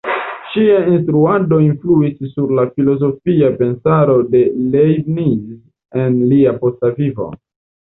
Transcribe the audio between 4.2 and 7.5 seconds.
de Leibniz en lia posta vivo.